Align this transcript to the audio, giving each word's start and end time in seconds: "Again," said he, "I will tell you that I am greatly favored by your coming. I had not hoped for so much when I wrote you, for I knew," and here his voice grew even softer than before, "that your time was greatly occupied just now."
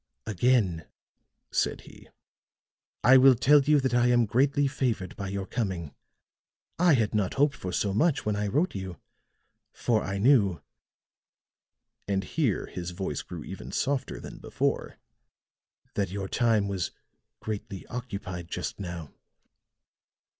"Again," 0.25 0.87
said 1.51 1.81
he, 1.81 2.09
"I 3.03 3.17
will 3.17 3.35
tell 3.35 3.61
you 3.61 3.79
that 3.81 3.93
I 3.93 4.07
am 4.07 4.25
greatly 4.25 4.65
favored 4.65 5.15
by 5.15 5.27
your 5.27 5.45
coming. 5.45 5.93
I 6.79 6.95
had 6.95 7.13
not 7.13 7.35
hoped 7.35 7.55
for 7.55 7.71
so 7.71 7.93
much 7.93 8.25
when 8.25 8.35
I 8.35 8.47
wrote 8.47 8.73
you, 8.73 8.97
for 9.71 10.01
I 10.01 10.17
knew," 10.17 10.59
and 12.07 12.23
here 12.23 12.65
his 12.65 12.89
voice 12.89 13.21
grew 13.21 13.43
even 13.43 13.71
softer 13.71 14.19
than 14.19 14.39
before, 14.39 14.97
"that 15.93 16.09
your 16.09 16.27
time 16.27 16.67
was 16.67 16.89
greatly 17.39 17.85
occupied 17.85 18.47
just 18.49 18.79
now." 18.79 19.13